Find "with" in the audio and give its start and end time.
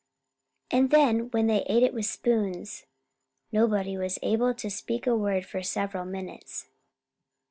1.93-2.07